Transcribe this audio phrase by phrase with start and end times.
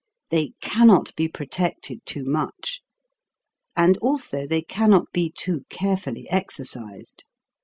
[0.31, 2.81] They can not be protected too much;
[3.75, 7.23] and also they can not be too carefully exercised.